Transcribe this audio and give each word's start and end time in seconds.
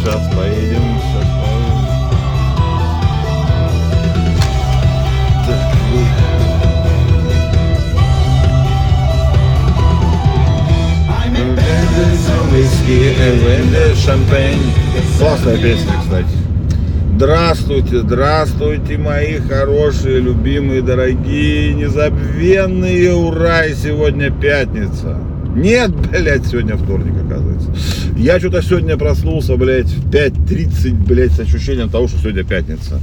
сейчас 0.00 0.34
поедем, 0.34 0.82
сейчас 0.98 1.28
поедем. 1.36 1.80
Так, 5.46 5.60
Виски, 12.52 13.14
шампань. 13.94 14.72
Классная 15.18 15.58
песня, 15.58 15.92
кстати. 16.00 16.26
Здравствуйте, 17.16 18.00
здравствуйте, 18.00 18.96
мои 18.96 19.38
хорошие, 19.38 20.20
любимые, 20.20 20.80
дорогие, 20.80 21.74
незабвенные, 21.74 23.12
ура, 23.12 23.68
сегодня 23.74 24.30
пятница. 24.30 25.18
Нет, 25.54 25.90
блядь, 26.10 26.46
сегодня 26.46 26.76
вторник, 26.76 27.14
оказывается. 27.24 27.72
Я 28.16 28.38
что-то 28.38 28.62
сегодня 28.62 28.96
проснулся, 28.96 29.56
блядь, 29.56 29.88
в 29.88 30.10
5.30, 30.10 31.06
блядь, 31.06 31.32
с 31.32 31.40
ощущением 31.40 31.90
того, 31.90 32.06
что 32.06 32.18
сегодня 32.18 32.44
пятница. 32.44 33.00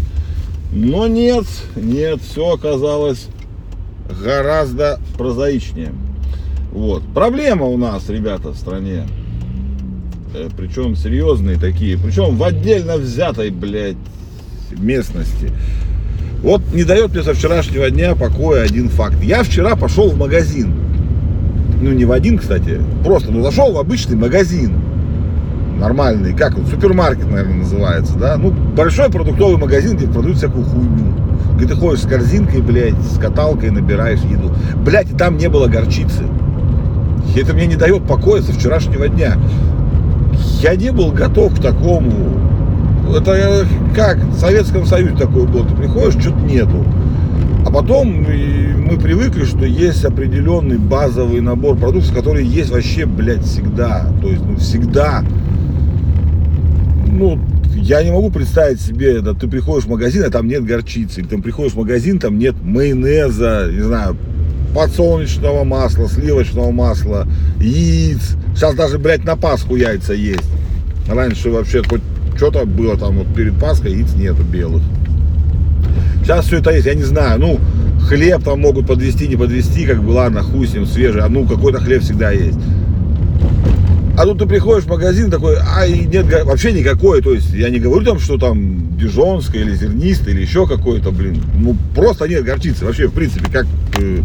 Но 0.71 1.07
нет, 1.07 1.45
нет, 1.75 2.21
все 2.21 2.53
оказалось 2.53 3.27
гораздо 4.23 4.99
прозаичнее. 5.17 5.91
Вот. 6.71 7.03
Проблема 7.13 7.65
у 7.65 7.77
нас, 7.77 8.09
ребята, 8.09 8.49
в 8.49 8.57
стране. 8.57 9.03
Э, 10.33 10.49
Причем 10.57 10.95
серьезные 10.95 11.57
такие. 11.57 11.97
Причем 11.97 12.37
в 12.37 12.43
отдельно 12.43 12.97
взятой, 12.97 13.49
блядь, 13.49 13.97
местности. 14.71 15.51
Вот 16.41 16.61
не 16.73 16.83
дает 16.83 17.13
мне 17.13 17.23
со 17.23 17.33
вчерашнего 17.33 17.89
дня 17.89 18.15
покоя 18.15 18.63
один 18.63 18.89
факт. 18.89 19.21
Я 19.23 19.43
вчера 19.43 19.75
пошел 19.75 20.09
в 20.09 20.17
магазин. 20.17 20.86
Ну, 21.81 21.91
не 21.91 22.05
в 22.05 22.11
один, 22.11 22.37
кстати. 22.37 22.81
Просто, 23.03 23.31
ну, 23.31 23.43
зашел 23.43 23.71
в 23.71 23.77
обычный 23.77 24.15
магазин. 24.15 24.73
Нормальный, 25.79 26.33
как 26.33 26.57
он, 26.57 26.65
супермаркет, 26.65 27.29
наверное, 27.29 27.57
называется, 27.57 28.17
да? 28.17 28.37
Ну, 28.37 28.51
большой 28.51 29.11
продуктовый 29.11 29.57
магазин, 29.57 29.95
где 29.95 30.07
продают 30.07 30.37
всякую 30.37 30.65
хуйню. 30.65 31.13
Где 31.55 31.67
ты 31.67 31.75
ходишь 31.75 32.01
с 32.01 32.07
корзинкой, 32.07 32.61
блядь, 32.61 32.99
с 32.99 33.19
каталкой, 33.19 33.69
набираешь 33.69 34.21
еду. 34.21 34.51
Блядь, 34.83 35.11
и 35.11 35.15
там 35.15 35.37
не 35.37 35.49
было 35.49 35.67
горчицы. 35.67 36.23
Это 37.35 37.53
мне 37.53 37.67
не 37.67 37.75
дает 37.75 38.03
покоя 38.07 38.41
со 38.41 38.53
вчерашнего 38.53 39.07
дня. 39.07 39.37
Я 40.61 40.75
не 40.75 40.91
был 40.91 41.11
готов 41.11 41.59
к 41.59 41.61
такому. 41.61 42.39
Это 43.15 43.65
как 43.95 44.17
в 44.17 44.39
Советском 44.39 44.85
Союзе 44.85 45.15
такое 45.15 45.45
было. 45.45 45.65
Ты 45.65 45.75
приходишь, 45.75 46.19
что-то 46.19 46.39
нету. 46.39 46.83
А 47.67 47.69
потом 47.69 48.23
мы 48.23 48.97
привыкли, 48.97 49.43
что 49.43 49.65
есть 49.65 50.05
определенный 50.05 50.77
базовый 50.77 51.41
набор 51.41 51.75
продуктов, 51.75 52.15
которые 52.15 52.47
есть 52.47 52.69
вообще, 52.69 53.05
блядь, 53.05 53.43
всегда. 53.43 54.07
То 54.21 54.29
есть, 54.29 54.41
ну, 54.41 54.55
всегда. 54.55 55.21
Ну, 57.07 57.37
я 57.75 58.03
не 58.03 58.11
могу 58.11 58.31
представить 58.31 58.79
себе, 58.79 59.19
да, 59.19 59.33
ты 59.33 59.49
приходишь 59.49 59.83
в 59.83 59.89
магазин, 59.89 60.23
а 60.23 60.29
там 60.29 60.47
нет 60.47 60.63
горчицы. 60.63 61.19
Или 61.19 61.27
ты 61.27 61.41
приходишь 61.41 61.73
в 61.73 61.77
магазин, 61.77 62.19
там 62.19 62.39
нет 62.39 62.55
майонеза, 62.63 63.67
не 63.69 63.81
знаю, 63.81 64.15
подсолнечного 64.73 65.65
масла, 65.65 66.07
сливочного 66.07 66.71
масла, 66.71 67.27
яиц. 67.59 68.37
Сейчас 68.55 68.75
даже, 68.75 68.97
блядь, 68.97 69.25
на 69.25 69.35
Пасху 69.35 69.75
яйца 69.75 70.13
есть. 70.13 70.49
Раньше 71.09 71.49
вообще 71.49 71.83
хоть 71.83 72.01
что-то 72.37 72.65
было 72.65 72.97
там 72.97 73.17
вот 73.17 73.27
перед 73.35 73.59
Пасхой, 73.59 73.91
яиц 73.91 74.13
нету 74.13 74.43
белых. 74.43 74.83
Сейчас 76.27 76.47
все 76.47 76.57
это 76.57 76.71
есть, 76.71 76.85
я 76.85 76.93
не 76.93 77.03
знаю, 77.03 77.39
ну, 77.39 77.57
хлеб 78.01 78.43
там 78.43 78.59
могут 78.59 78.85
подвести, 78.85 79.29
не 79.29 79.37
подвести, 79.37 79.85
как 79.85 80.03
бы, 80.03 80.11
ладно, 80.11 80.43
хуй 80.43 80.67
с 80.67 80.73
ним, 80.73 80.85
свежий, 80.85 81.21
а 81.21 81.29
ну, 81.29 81.47
какой-то 81.47 81.79
хлеб 81.79 82.03
всегда 82.03 82.31
есть. 82.31 82.59
А 84.17 84.25
тут 84.25 84.39
ты 84.39 84.45
приходишь 84.45 84.83
в 84.83 84.89
магазин 84.89 85.31
такой, 85.31 85.55
а 85.55 85.85
и 85.85 86.05
нет 86.05 86.25
вообще 86.43 86.73
никакой, 86.73 87.21
то 87.21 87.31
есть 87.33 87.53
я 87.53 87.69
не 87.69 87.79
говорю 87.79 88.03
там, 88.03 88.19
что 88.19 88.37
там 88.37 88.97
дижонское 88.97 89.61
или 89.61 89.73
зернистое 89.73 90.33
или 90.33 90.41
еще 90.41 90.67
какое-то, 90.67 91.11
блин, 91.11 91.41
ну 91.55 91.77
просто 91.95 92.27
нет 92.27 92.43
горчицы, 92.43 92.83
вообще 92.83 93.07
в 93.07 93.13
принципе 93.13 93.49
как, 93.49 93.65
э, 93.97 94.19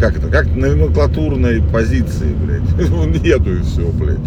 как 0.00 0.16
это, 0.16 0.26
как 0.26 0.46
на 0.46 0.70
номенклатурной 0.70 1.62
позиции, 1.72 2.34
блядь, 2.34 2.88
Ну, 2.90 3.04
нету 3.04 3.58
и 3.58 3.62
все, 3.62 3.86
блядь. 3.92 4.18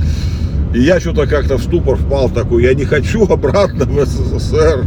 И 0.73 0.79
я 0.79 1.01
что-то 1.01 1.27
как-то 1.27 1.57
в 1.57 1.61
ступор 1.61 1.97
впал 1.97 2.29
такой, 2.29 2.63
я 2.63 2.73
не 2.73 2.85
хочу 2.85 3.25
обратно 3.25 3.83
в 3.83 4.05
СССР, 4.05 4.85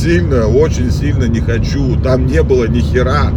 сильно, 0.00 0.46
очень 0.46 0.90
сильно 0.90 1.24
не 1.24 1.40
хочу, 1.40 1.96
там 1.96 2.26
не 2.26 2.42
было 2.42 2.66
ни 2.66 2.80
хера, 2.80 3.30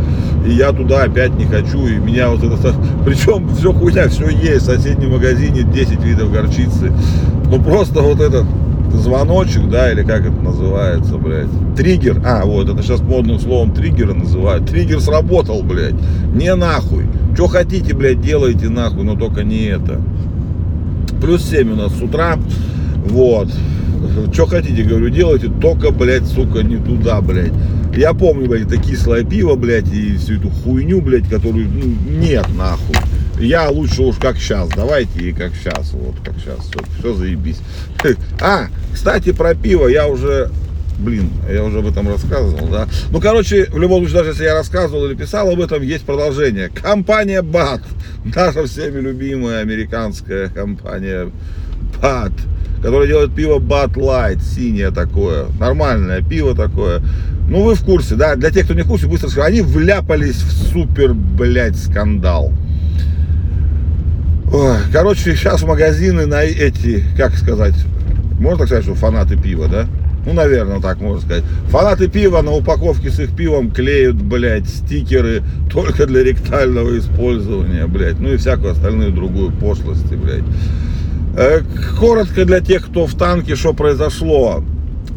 и 0.45 0.51
я 0.51 0.71
туда 0.71 1.03
опять 1.03 1.35
не 1.37 1.45
хочу, 1.45 1.85
и 1.87 1.97
меня 1.97 2.29
вот 2.29 2.43
это, 2.43 2.73
причем 3.05 3.49
все 3.55 3.73
хуйня, 3.73 4.07
все 4.07 4.29
есть, 4.29 4.63
в 4.63 4.65
соседнем 4.65 5.11
магазине 5.11 5.63
10 5.63 6.01
видов 6.03 6.31
горчицы, 6.31 6.93
ну 7.49 7.61
просто 7.61 8.01
вот 8.01 8.21
этот 8.21 8.45
звоночек, 8.93 9.69
да, 9.69 9.91
или 9.91 10.03
как 10.03 10.21
это 10.21 10.41
называется, 10.41 11.17
блядь, 11.17 11.49
триггер, 11.75 12.21
а, 12.25 12.45
вот, 12.45 12.69
это 12.69 12.81
сейчас 12.81 13.01
модным 13.01 13.39
словом 13.39 13.73
триггеры 13.73 14.13
называют, 14.13 14.65
триггер 14.65 15.01
сработал, 15.01 15.63
блядь, 15.63 15.95
не 16.33 16.53
нахуй, 16.55 17.07
что 17.33 17.47
хотите, 17.47 17.93
блядь, 17.93 18.21
делайте 18.21 18.69
нахуй, 18.69 19.03
но 19.03 19.15
только 19.15 19.43
не 19.43 19.65
это, 19.65 19.99
плюс 21.21 21.43
7 21.43 21.73
у 21.73 21.75
нас 21.75 21.93
с 21.93 22.01
утра, 22.01 22.37
вот, 23.05 23.49
что 24.33 24.45
хотите, 24.45 24.83
говорю, 24.83 25.09
делайте, 25.09 25.49
только, 25.61 25.91
блядь, 25.91 26.25
сука, 26.25 26.63
не 26.63 26.77
туда, 26.77 27.21
блядь. 27.21 27.53
Я 27.95 28.13
помню, 28.13 28.49
блядь, 28.49 28.67
это 28.67 28.77
кислое 28.77 29.23
пиво, 29.23 29.55
блядь, 29.55 29.91
и 29.93 30.17
всю 30.17 30.35
эту 30.37 30.49
хуйню, 30.49 31.01
блядь, 31.01 31.27
которую, 31.29 31.67
ну, 31.69 31.95
нет, 32.19 32.45
нахуй. 32.57 32.95
Я 33.39 33.69
лучше 33.69 34.03
уж 34.03 34.17
как 34.17 34.37
сейчас, 34.37 34.69
давайте 34.69 35.19
и 35.19 35.33
как 35.33 35.53
сейчас, 35.55 35.91
вот, 35.93 36.15
как 36.23 36.35
сейчас, 36.35 36.59
все, 36.59 36.79
все 36.99 37.13
заебись. 37.13 37.59
А, 38.41 38.67
кстати, 38.93 39.31
про 39.31 39.55
пиво 39.55 39.87
я 39.87 40.07
уже, 40.07 40.49
блин, 40.99 41.29
я 41.51 41.63
уже 41.63 41.79
об 41.79 41.87
этом 41.87 42.07
рассказывал, 42.07 42.67
да. 42.67 42.87
Ну, 43.11 43.19
короче, 43.19 43.65
в 43.65 43.77
любом 43.79 43.99
случае, 43.99 44.17
даже 44.19 44.29
если 44.31 44.43
я 44.45 44.53
рассказывал 44.53 45.05
или 45.05 45.15
писал 45.15 45.49
об 45.49 45.59
этом, 45.59 45.81
есть 45.81 46.05
продолжение. 46.05 46.69
Компания 46.69 47.41
БАТ, 47.41 47.81
наша 48.35 48.65
всеми 48.65 48.99
любимая 48.99 49.61
американская 49.61 50.49
компания 50.49 51.29
БАТ, 52.01 52.33
которая 52.83 53.07
делает 53.07 53.33
пиво 53.33 53.59
Bud 53.59 53.93
Light, 53.93 54.41
синее 54.41 54.91
такое, 54.91 55.45
нормальное 55.57 56.21
пиво 56.21 56.53
такое. 56.53 57.01
Ну, 57.47 57.63
вы 57.63 57.75
в 57.75 57.83
курсе, 57.83 58.15
да? 58.15 58.35
Для 58.35 58.51
тех, 58.51 58.65
кто 58.65 58.73
не 58.73 58.81
в 58.81 58.87
курсе, 58.87 59.07
быстро 59.07 59.29
скажу. 59.29 59.47
Они 59.47 59.61
вляпались 59.61 60.35
в 60.35 60.51
супер, 60.71 61.13
блядь, 61.13 61.77
скандал. 61.77 62.51
Ой, 64.51 64.77
короче, 64.91 65.33
сейчас 65.35 65.63
магазины 65.63 66.25
на 66.25 66.43
эти, 66.43 67.03
как 67.17 67.35
сказать, 67.35 67.75
можно 68.37 68.59
так 68.59 68.67
сказать, 68.67 68.83
что 68.83 68.95
фанаты 68.95 69.37
пива, 69.37 69.67
да? 69.69 69.87
Ну, 70.25 70.33
наверное, 70.33 70.81
так 70.81 70.99
можно 70.99 71.21
сказать. 71.21 71.43
Фанаты 71.69 72.09
пива 72.09 72.41
на 72.41 72.51
упаковке 72.51 73.09
с 73.09 73.19
их 73.19 73.33
пивом 73.35 73.71
клеют, 73.71 74.17
блядь, 74.17 74.67
стикеры 74.67 75.41
только 75.71 76.05
для 76.05 76.23
ректального 76.23 76.97
использования, 76.97 77.87
блядь. 77.87 78.19
Ну 78.19 78.33
и 78.33 78.37
всякую 78.37 78.73
остальную 78.73 79.11
другую 79.11 79.51
пошлости, 79.51 80.15
блядь. 80.15 80.43
Э, 81.35 81.61
коротко 81.99 82.45
для 82.45 82.59
тех, 82.59 82.85
кто 82.85 83.07
в 83.07 83.15
танке, 83.15 83.55
что 83.55 83.73
произошло. 83.73 84.63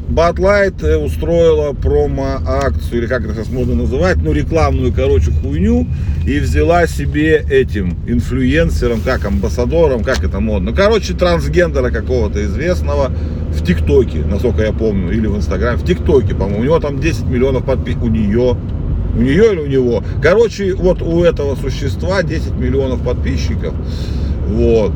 Light 0.08 0.86
э, 0.86 0.96
устроила 0.96 1.72
промо-акцию, 1.74 3.00
или 3.00 3.06
как 3.06 3.24
это 3.24 3.34
сейчас 3.34 3.48
можно 3.50 3.74
называть, 3.74 4.16
ну 4.22 4.32
рекламную, 4.32 4.94
короче, 4.94 5.30
хуйню, 5.30 5.86
и 6.24 6.38
взяла 6.38 6.86
себе 6.86 7.44
этим 7.50 7.98
инфлюенсером, 8.06 9.00
как 9.02 9.26
амбассадором, 9.26 10.04
как 10.04 10.24
это 10.24 10.40
модно. 10.40 10.72
Короче, 10.72 11.12
трансгендера 11.12 11.90
какого-то 11.90 12.42
известного 12.44 13.10
в 13.50 13.62
ТикТоке, 13.62 14.24
насколько 14.24 14.62
я 14.62 14.72
помню, 14.72 15.12
или 15.12 15.26
в 15.26 15.36
Инстаграме, 15.36 15.76
в 15.76 15.84
ТикТоке, 15.84 16.34
по-моему. 16.34 16.60
У 16.60 16.64
него 16.64 16.78
там 16.78 16.98
10 16.98 17.24
миллионов 17.26 17.64
подписчиков, 17.64 18.04
у 18.04 18.10
нее, 18.10 18.56
у 19.14 19.20
нее 19.20 19.52
или 19.52 19.60
у 19.60 19.66
него. 19.66 20.02
Короче, 20.22 20.74
вот 20.74 21.02
у 21.02 21.24
этого 21.24 21.56
существа 21.56 22.22
10 22.22 22.52
миллионов 22.52 23.02
подписчиков. 23.02 23.74
Вот. 24.48 24.92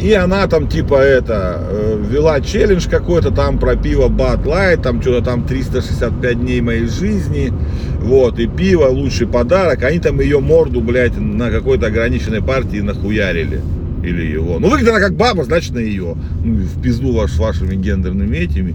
И 0.00 0.14
она 0.14 0.46
там 0.46 0.66
типа 0.66 0.94
это 0.94 1.62
вела 2.08 2.40
челлендж 2.40 2.88
какой-то 2.88 3.30
там 3.30 3.58
про 3.58 3.76
пиво 3.76 4.08
Bud 4.08 4.44
Light, 4.44 4.82
там 4.82 5.02
что-то 5.02 5.24
там 5.24 5.44
365 5.44 6.40
дней 6.40 6.60
моей 6.62 6.86
жизни, 6.86 7.52
вот, 8.00 8.38
и 8.38 8.46
пиво 8.46 8.86
лучший 8.86 9.26
подарок, 9.26 9.82
они 9.82 9.98
там 9.98 10.20
ее 10.20 10.40
морду, 10.40 10.80
блядь, 10.80 11.18
на 11.18 11.50
какой-то 11.50 11.88
ограниченной 11.88 12.42
партии 12.42 12.78
нахуярили. 12.78 13.60
Или 14.02 14.32
его. 14.32 14.58
Ну, 14.58 14.70
выглядит 14.70 14.94
она 14.94 15.00
как 15.00 15.14
баба, 15.14 15.44
значит, 15.44 15.74
на 15.74 15.78
ее. 15.78 16.16
Ну, 16.42 16.54
в 16.54 16.80
пизду 16.80 17.12
ваш, 17.12 17.36
вашими 17.36 17.74
гендерными 17.74 18.34
этими. 18.34 18.74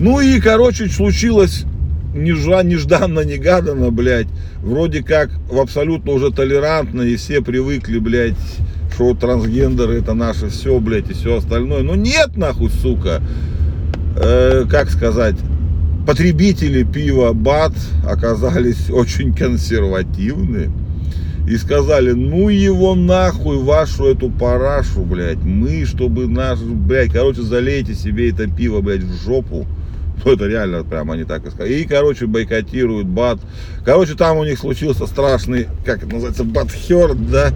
Ну 0.00 0.20
и, 0.20 0.40
короче, 0.40 0.88
случилось 0.88 1.66
нежданно-негаданно, 2.14 3.90
блядь. 3.90 4.28
Вроде 4.62 5.02
как 5.02 5.30
в 5.50 5.58
абсолютно 5.58 6.12
уже 6.12 6.30
толерантно, 6.30 7.02
и 7.02 7.16
все 7.16 7.40
привыкли, 7.40 7.98
блядь, 7.98 8.34
что 8.94 9.14
трансгендеры 9.14 9.98
это 9.98 10.14
наше 10.14 10.48
все, 10.48 10.78
блядь, 10.78 11.10
и 11.10 11.14
все 11.14 11.38
остальное. 11.38 11.82
Но 11.82 11.94
нет, 11.94 12.36
нахуй, 12.36 12.70
сука. 12.70 13.22
Э, 14.16 14.64
как 14.68 14.90
сказать, 14.90 15.36
потребители 16.06 16.82
пива 16.82 17.32
БАТ 17.32 17.74
оказались 18.06 18.90
очень 18.90 19.34
консервативны. 19.34 20.70
и 21.48 21.56
сказали, 21.56 22.12
ну 22.12 22.50
его 22.50 22.94
нахуй, 22.94 23.56
вашу 23.56 24.06
эту 24.06 24.30
парашу, 24.30 25.02
блядь, 25.02 25.42
мы, 25.42 25.84
чтобы 25.86 26.28
наш, 26.28 26.60
блядь, 26.60 27.12
короче, 27.12 27.42
залейте 27.42 27.94
себе 27.94 28.30
это 28.30 28.46
пиво, 28.46 28.80
блядь, 28.80 29.02
в 29.02 29.24
жопу. 29.24 29.66
Ну, 30.24 30.32
это 30.32 30.46
реально 30.46 30.84
прям 30.84 31.10
они 31.10 31.24
так 31.24 31.46
и 31.46 31.50
сказали. 31.50 31.74
И, 31.74 31.84
короче, 31.84 32.26
бойкотируют 32.26 33.06
БАТ. 33.06 33.40
Короче, 33.84 34.14
там 34.14 34.38
у 34.38 34.44
них 34.44 34.58
случился 34.58 35.06
страшный, 35.06 35.66
как 35.84 35.98
это 35.98 36.12
называется, 36.12 36.44
батхер, 36.44 37.14
да, 37.14 37.50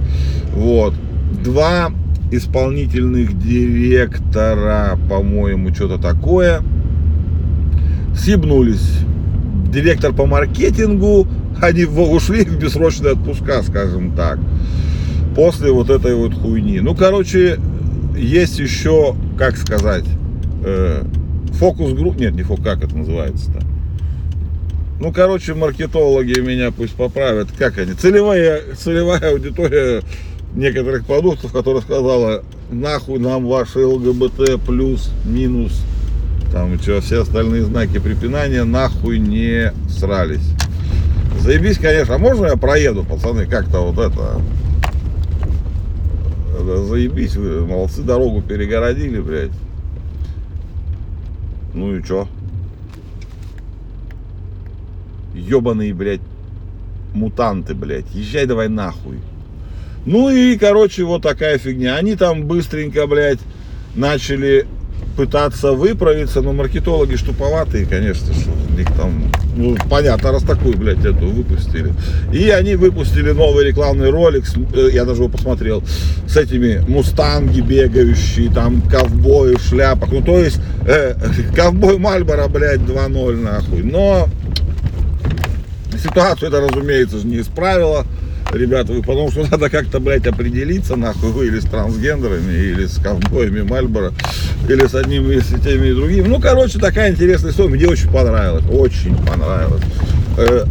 вот. 0.53 0.95
Два 1.45 1.93
исполнительных 2.33 3.39
директора, 3.39 4.99
по-моему, 5.09 5.73
что-то 5.75 5.99
такое, 5.99 6.63
съебнулись. 8.17 8.99
Директор 9.73 10.13
по 10.13 10.27
маркетингу, 10.27 11.29
они 11.61 11.85
ушли 11.85 12.45
в 12.45 12.59
бессрочные 12.59 13.13
отпуска, 13.13 13.63
скажем 13.63 14.13
так, 14.13 14.39
после 15.35 15.71
вот 15.71 15.91
этой 15.91 16.15
вот 16.15 16.35
хуйни. 16.35 16.81
Ну, 16.81 16.95
короче, 16.95 17.59
есть 18.17 18.59
еще, 18.59 19.15
как 19.39 19.57
сказать, 19.57 20.05
э, 20.65 21.03
фокус-групп, 21.57 22.17
нет, 22.17 22.35
не 22.35 22.43
фокус, 22.43 22.65
как 22.65 22.85
это 22.85 22.97
называется-то? 22.97 23.61
Ну, 25.01 25.13
короче, 25.13 25.55
маркетологи 25.55 26.41
меня 26.41 26.71
пусть 26.71 26.95
поправят, 26.95 27.49
как 27.59 27.79
они, 27.79 27.93
целевая, 27.93 28.63
целевая 28.77 29.33
аудитория 29.33 30.03
некоторых 30.55 31.05
продуктов, 31.05 31.53
которая 31.53 31.83
сказала, 31.83 32.43
нахуй 32.71 33.19
нам 33.19 33.47
ваши 33.47 33.81
ЛГБТ 33.85 34.63
плюс, 34.67 35.11
минус, 35.25 35.83
там, 36.53 36.81
что, 36.81 37.01
все 37.03 37.21
остальные 37.21 37.65
знаки 37.65 37.99
препинания 37.99 38.65
нахуй 38.65 39.19
не 39.19 39.73
срались. 39.91 40.49
Заебись, 41.41 41.79
конечно. 41.79 42.15
А 42.15 42.19
можно 42.19 42.47
я 42.47 42.57
проеду, 42.57 43.05
пацаны, 43.05 43.47
как-то 43.47 43.81
вот 43.81 43.99
это... 43.99 44.41
Заебись 46.87 47.37
вы, 47.37 47.67
молодцы, 47.67 48.01
дорогу 48.01 48.41
перегородили, 48.41 49.21
блядь. 49.21 49.51
Ну 51.77 51.95
и 51.95 52.03
чё? 52.03 52.27
Ёбаные, 55.35 55.93
блядь, 55.93 56.23
мутанты, 57.13 57.75
блядь. 57.75 58.11
Езжай 58.15 58.47
давай 58.47 58.71
нахуй. 58.71 59.21
Ну 60.07 60.31
и, 60.31 60.57
короче, 60.57 61.05
вот 61.05 61.21
такая 61.21 61.59
фигня. 61.59 61.97
Они 61.97 62.17
там 62.17 62.45
быстренько, 62.47 63.07
блядь, 63.07 63.41
начали 63.95 64.67
пытаться 65.17 65.73
выправиться, 65.73 66.43
но 66.43 66.53
маркетологи 66.53 67.17
штуповатые, 67.17 67.87
конечно, 67.87 68.33
что 68.35 68.51
у 68.51 68.79
них 68.79 68.87
там, 68.97 69.33
ну, 69.57 69.77
понятно, 69.89 70.31
раз 70.31 70.43
такую, 70.43 70.77
блядь, 70.77 71.05
эту 71.05 71.27
выпустили. 71.29 71.95
И 72.33 72.51
они 72.51 72.77
выпустили 72.77 73.31
новый 73.31 73.67
рекламный 73.67 74.11
ролик, 74.11 74.45
э, 74.75 74.91
я 74.93 75.05
даже 75.05 75.23
его 75.23 75.31
посмотрел, 75.31 75.83
с 76.29 76.37
этими 76.37 76.85
мустанги 76.87 77.61
бегающие, 77.61 78.51
там, 78.53 78.83
ковбои 78.83 79.55
в 79.57 79.63
шляпах, 79.63 80.11
ну, 80.13 80.23
то 80.23 80.39
есть, 80.39 80.61
э, 80.87 81.15
ковбой 81.55 81.99
Мальборо, 81.99 82.47
блядь, 82.49 82.81
2-0, 82.81 83.37
нахуй. 83.41 83.83
Но 83.83 84.29
ситуацию 85.99 86.49
это, 86.49 86.61
разумеется, 86.61 87.17
не 87.27 87.41
исправило 87.41 88.05
ребята, 88.57 88.93
вы 88.93 89.03
потому 89.03 89.31
что 89.31 89.47
надо 89.51 89.71
как-то, 89.71 90.01
блядь, 90.01 90.27
определиться, 90.27 90.97
нахуй, 90.97 91.31
вы 91.31 91.47
или 91.47 91.61
с 91.61 91.65
трансгендерами, 91.65 92.53
или 92.53 92.87
с 92.87 92.99
ковбоями 92.99 93.63
Мальборо, 93.63 94.13
или 94.69 94.87
с 94.87 94.95
одним, 94.95 95.31
и 95.31 95.41
теми, 95.41 95.89
и 95.89 95.95
другими. 95.95 96.27
Ну, 96.27 96.41
короче, 96.41 96.79
такая 96.79 97.11
интересная 97.11 97.51
история, 97.51 97.71
мне 97.71 97.89
очень 97.89 98.11
понравилось, 98.11 98.65
очень 98.71 99.17
понравилось. 99.25 99.83
Э, 100.39 100.65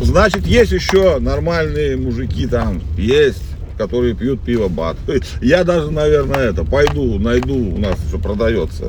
значит, 0.00 0.46
есть 0.46 0.72
еще 0.72 1.18
нормальные 1.18 1.96
мужики 1.96 2.46
там, 2.46 2.82
есть 2.96 3.42
которые 3.76 4.14
пьют 4.14 4.40
пиво 4.40 4.68
бат. 4.68 4.96
Я 5.42 5.62
даже, 5.62 5.90
наверное, 5.90 6.50
это 6.50 6.64
пойду, 6.64 7.18
найду, 7.18 7.54
у 7.54 7.78
нас 7.78 7.96
еще 8.06 8.18
продается 8.18 8.86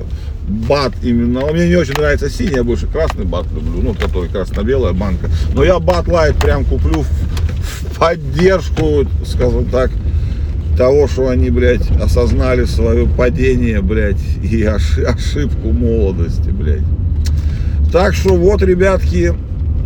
бат 0.48 0.94
именно. 1.04 1.42
Мне 1.48 1.68
не 1.68 1.75
очень 1.75 1.94
нравится 1.94 2.30
синий, 2.30 2.56
я 2.56 2.63
больше 2.63 2.88
красный 2.88 3.25
бат 3.25 3.45
люблю, 3.51 3.81
ну, 3.81 3.94
который 3.94 4.30
красно-белая 4.30 4.94
банка. 4.94 5.30
Но 5.54 5.63
я 5.63 5.80
бат 5.80 6.07
лайт 6.07 6.38
прям 6.38 6.63
куплю 6.63 7.04
поддержку, 8.00 9.06
скажем 9.26 9.66
так, 9.66 9.92
того, 10.78 11.08
что 11.08 11.30
они, 11.30 11.50
блядь, 11.50 11.90
осознали 12.00 12.66
свое 12.66 13.08
падение, 13.08 13.82
блядь, 13.82 14.22
и 14.44 14.64
ошибку 14.64 15.72
молодости, 15.72 16.50
блядь. 16.50 16.84
Так 17.92 18.14
что 18.14 18.36
вот, 18.36 18.62
ребятки, 18.62 19.34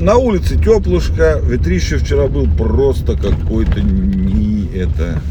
на 0.02 0.16
улице 0.18 0.58
теплышко, 0.58 1.40
ветрище 1.44 1.98
вчера 1.98 2.28
был 2.28 2.48
просто 2.48 3.16
какой-то 3.16 3.80
не 3.82 4.68
это, 4.76 5.22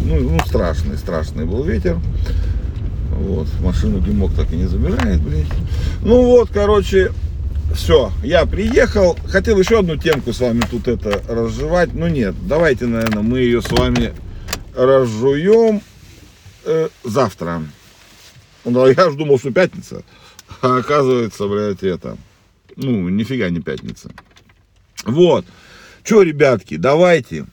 ну, 0.00 0.20
ну 0.20 0.38
страшный, 0.46 0.96
страшный 0.96 1.44
был 1.44 1.64
ветер. 1.64 1.96
Вот, 3.18 3.48
машину 3.62 4.00
дымок 4.00 4.32
так 4.34 4.50
и 4.52 4.56
не 4.56 4.66
забирает, 4.66 5.20
блядь. 5.20 5.44
Ну 6.02 6.24
вот, 6.24 6.48
короче, 6.52 7.10
все, 7.74 8.12
я 8.22 8.46
приехал. 8.46 9.16
Хотел 9.26 9.58
еще 9.58 9.80
одну 9.80 9.96
темку 9.96 10.32
с 10.32 10.40
вами 10.40 10.62
тут 10.70 10.88
это 10.88 11.22
разжевать. 11.28 11.94
Но 11.94 12.08
нет, 12.08 12.34
давайте, 12.46 12.86
наверное, 12.86 13.22
мы 13.22 13.40
ее 13.40 13.62
с 13.62 13.70
вами 13.70 14.12
разжуем 14.74 15.82
э, 16.64 16.88
завтра. 17.04 17.62
Ну, 18.64 18.86
я 18.86 19.10
же 19.10 19.16
думал, 19.16 19.38
что 19.38 19.52
пятница. 19.52 20.02
А 20.62 20.78
оказывается, 20.78 21.46
блядь, 21.46 21.82
это... 21.82 22.16
Ну, 22.76 23.08
нифига 23.08 23.50
не 23.50 23.60
пятница. 23.60 24.10
Вот. 25.04 25.44
Че, 26.04 26.22
ребятки, 26.22 26.76
давайте. 26.76 27.46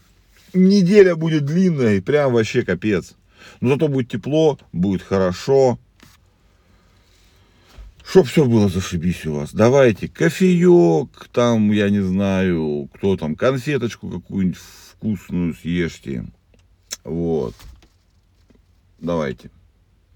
Неделя 0.54 1.16
будет 1.16 1.46
длинная 1.46 1.96
и 1.96 2.02
прям 2.02 2.34
вообще 2.34 2.64
капец. 2.64 3.14
Но 3.62 3.70
зато 3.70 3.88
будет 3.88 4.10
тепло, 4.10 4.60
будет 4.74 5.02
хорошо. 5.02 5.80
Чтоб 8.10 8.26
все 8.26 8.46
было 8.46 8.70
зашибись 8.70 9.26
у 9.26 9.34
вас. 9.34 9.54
Давайте 9.54 10.08
кофеек, 10.08 11.28
там, 11.34 11.72
я 11.72 11.90
не 11.90 12.00
знаю, 12.00 12.90
кто 12.94 13.18
там, 13.18 13.36
конфеточку 13.36 14.10
какую-нибудь 14.10 14.58
вкусную 14.58 15.54
съешьте. 15.54 16.26
Вот. 17.04 17.54
Давайте. 19.00 19.52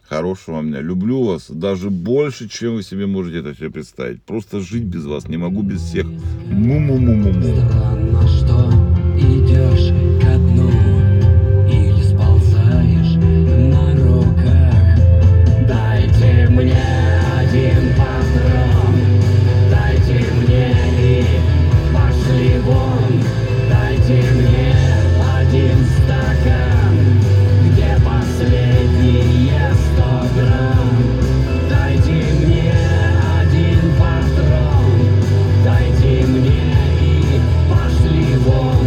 Хорошего 0.04 0.62
меня. 0.62 0.80
Люблю 0.80 1.24
вас 1.24 1.50
даже 1.50 1.90
больше, 1.90 2.48
чем 2.48 2.76
вы 2.76 2.84
себе 2.84 3.08
можете 3.08 3.40
это 3.40 3.54
себе 3.54 3.70
представить. 3.70 4.24
Просто 4.24 4.62
жить 4.62 4.84
без 4.84 5.06
вас 5.06 5.28
не 5.28 5.38
могу 5.38 5.62
без 5.62 5.82
всех. 5.82 6.06
Му-му-му-му-му. 6.06 7.68
Странно, 7.68 8.28
что 8.28 8.72
идешь 9.18 9.92